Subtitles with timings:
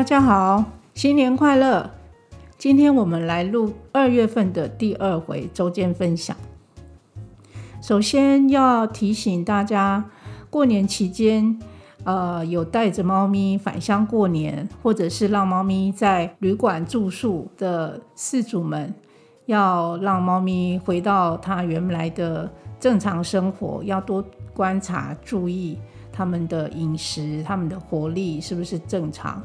[0.00, 1.90] 大家好，新年快乐！
[2.56, 6.34] 今天我们来录二月份的第二回周间分享。
[7.82, 10.02] 首先要提醒大家，
[10.48, 11.60] 过年期间，
[12.04, 18.94] 呃，有带着猫咪返乡过年，或者是让猫咪在旅馆住宿的饲主们，
[19.44, 24.24] 要让猫咪回到它原来的正常生活，要多
[24.54, 25.76] 观察、注意
[26.10, 29.44] 它们的饮食、它们的活力是不是正常。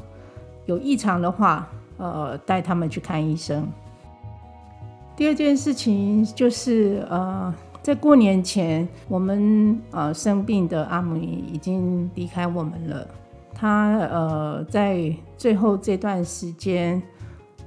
[0.66, 3.68] 有异常的话，呃，带他们去看医生。
[5.16, 13.08] 第二件事情就是，呃，在过年前，我们呃生病的阿姆已经离开我们了。
[13.54, 17.02] 他呃在最后这段时间，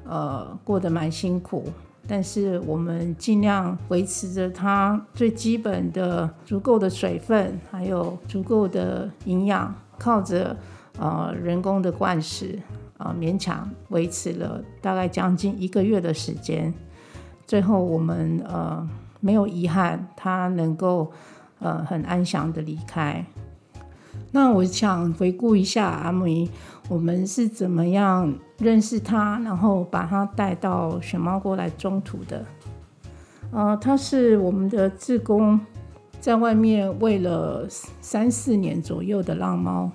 [0.04, 1.64] 呃过得蛮辛苦，
[2.06, 10.54] 但是我们尽量维持着他最基本的足够的水分，还有足够的营养，靠着
[10.98, 12.58] 呃人工的灌食。
[12.98, 16.74] 啊，勉强维持了大概将近一个月的时间，
[17.46, 18.84] 最后我们呃
[19.20, 21.12] 没有遗憾，他能够
[21.60, 23.24] 呃很安详的离开。
[24.32, 26.50] 那我想回顾一下阿梅，
[26.88, 32.44] 我们是怎么样认识他，然后把他带到熊猫过来中途的。
[33.52, 35.60] 呃，他是我们的志工，
[36.18, 37.64] 在外面喂了
[38.00, 39.88] 三四年左右的浪猫，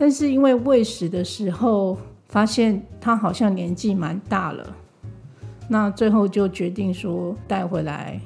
[0.00, 1.96] 但是因为喂食的时候。
[2.32, 4.64] 发现他好像年纪蛮大了，
[5.66, 8.20] 那最后就决定说带回来，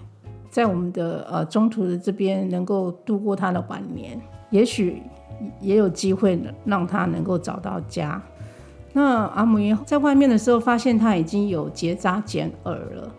[0.50, 5.02] 在我们的呃中途的这边能够度过他的晚年，也许
[5.58, 8.22] 也有机会让他能够找到家。
[8.92, 13.10] 那阿姆耶在外面的时候，发现他已经有结扎剪耳了，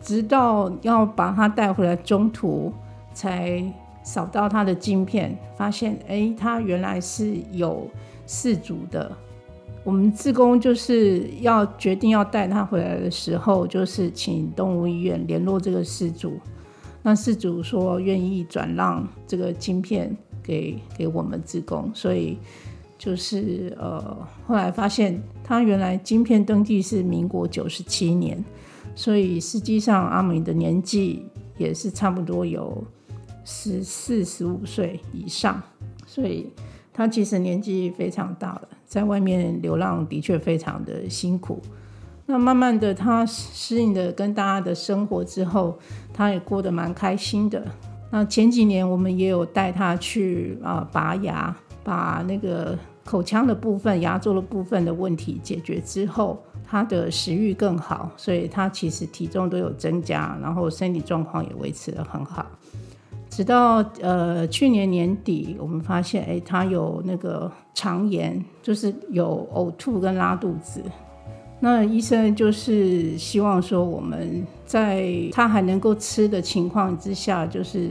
[0.00, 2.72] 直到要把他带回来中途，
[3.14, 3.62] 才
[4.02, 7.88] 扫到他的晶片，发现哎，他原来是有
[8.26, 9.10] 四足的。
[9.84, 16.38] 我们自工就是要决定要带他回来的时候，就是请动物医院联络这个事主，
[17.02, 22.38] 那事主说愿意转让这个晶片给给我们自工，所以
[22.96, 28.44] 就是呃后来发现他原来晶片登记是民国九十七年，
[28.94, 31.24] 所以实际上阿美的年纪
[31.58, 32.84] 也是差不多有
[33.44, 35.60] 十四十五岁以上，
[36.06, 36.52] 所以
[36.92, 38.68] 他其实年纪非常大了。
[38.86, 41.62] 在外面流浪的确非常的辛苦，
[42.26, 45.78] 那慢慢的他适应的跟大家的生活之后，
[46.12, 47.64] 他也过得蛮开心的。
[48.10, 62.44] 那前几年我们也有带他去啊拔牙，把那个口腔的部分、牙周的部分的问题解决之后，他的食欲更好，所以他其实体重都有增加，然后身体状况也维持得很好。
[63.32, 70.82] 直到呃去年年底，我们发现，哎，他有那个肠炎，就是有呕吐跟拉肚子。
[71.58, 77.88] 那医生就是希望说，我们在他还能够吃的情况之下，就是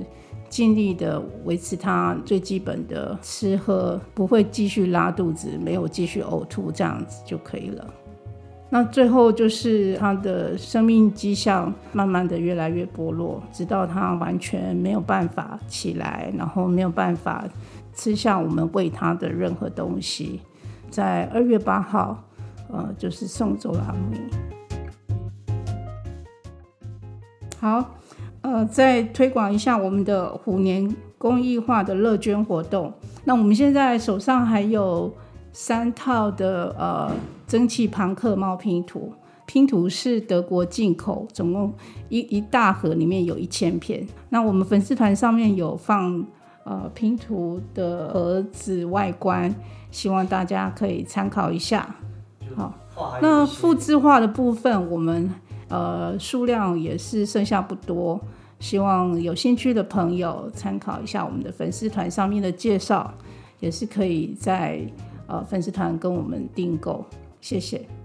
[0.48, 7.92] 尽力的维持他最基本的吃喝，不会继续拉肚子，没有继续呕吐，这样子就可以了。
[8.74, 17.44] 那最后就是他的生命迹象慢慢的越来越剥落，直到他完全没有办法起来，然后没有办法
[17.94, 20.40] 吃下我们喂他的任何东西，
[20.90, 22.24] 在二月八号，
[22.72, 24.18] 呃，就是送走了阿米。
[27.60, 27.94] 好，
[28.40, 32.94] 呃，再推广一下我们的虎年公益化的乐捐活动。
[33.26, 35.14] 那我们现在手上还有
[35.52, 37.12] 三套的呃。
[37.52, 39.12] 蒸汽朋克猫拼图，
[39.46, 41.74] 拼图是德国进口，总共
[42.08, 44.08] 一一大盒，里面有一千片。
[44.30, 46.26] 那我们粉丝团上面有放
[46.64, 49.54] 呃拼图的盒子外观，
[49.92, 51.94] 希望大家可以参考一下。
[52.56, 52.74] 好，
[53.22, 55.30] 那复制化的部分，我们
[55.68, 58.18] 呃数量也是剩下不多，
[58.62, 63.14] 希望有兴趣的朋友参考一下我们的粉丝团上面的介绍，
[63.60, 64.80] 也是可以在
[65.28, 67.06] 呃粉丝团跟我们订购。
[67.42, 68.01] 谢谢。